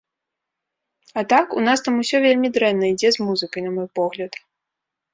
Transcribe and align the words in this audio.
А 1.17 1.25
так, 1.31 1.47
у 1.53 1.61
нас 1.67 1.85
там 1.89 2.01
усё 2.05 2.23
вельмі 2.25 2.53
дрэнна 2.57 2.85
ідзе 2.97 3.15
з 3.19 3.31
музыкай, 3.31 3.61
на 3.71 3.79
мой 3.79 3.87
погляд. 4.01 4.31